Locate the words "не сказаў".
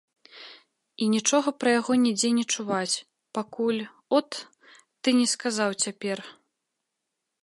5.19-5.71